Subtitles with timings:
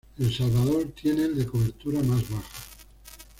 [0.17, 2.65] El Salvador tiene el de cobertura más baja.